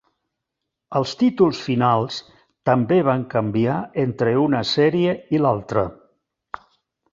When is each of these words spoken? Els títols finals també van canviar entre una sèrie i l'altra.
Els 0.99 1.11
títols 1.19 1.59
finals 1.65 2.17
també 2.71 2.99
van 3.09 3.27
canviar 3.35 3.77
entre 4.07 4.35
una 4.47 4.65
sèrie 4.73 5.15
i 5.37 5.45
l'altra. 5.47 5.87